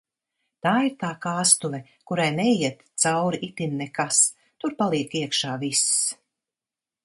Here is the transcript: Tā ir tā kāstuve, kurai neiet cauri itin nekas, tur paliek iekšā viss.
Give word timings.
Tā 0.67 0.71
ir 0.85 0.95
tā 1.03 1.09
kāstuve, 1.25 1.81
kurai 2.11 2.25
neiet 2.39 2.81
cauri 3.05 3.43
itin 3.51 3.77
nekas, 3.83 4.25
tur 4.63 4.77
paliek 4.83 5.17
iekšā 5.23 5.55
viss. 5.67 5.89